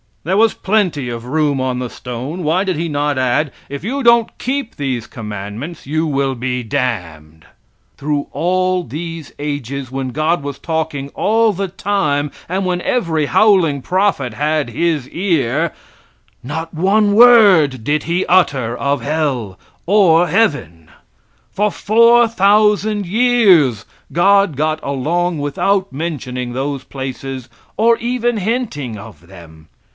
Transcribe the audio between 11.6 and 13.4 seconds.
time, and when every